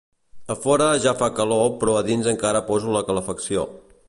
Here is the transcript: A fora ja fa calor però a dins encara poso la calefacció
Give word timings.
A 0.53 0.55
fora 0.63 0.87
ja 1.03 1.13
fa 1.19 1.29
calor 1.41 1.63
però 1.85 2.01
a 2.01 2.03
dins 2.11 2.31
encara 2.35 2.67
poso 2.73 2.97
la 2.97 3.05
calefacció 3.13 3.73